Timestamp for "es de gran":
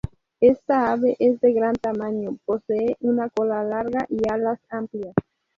1.19-1.75